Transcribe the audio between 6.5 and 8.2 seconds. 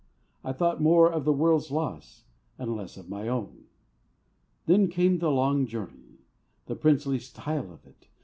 the princely style of it!